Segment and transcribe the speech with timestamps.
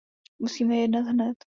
[0.39, 1.35] Musíme jednat hned.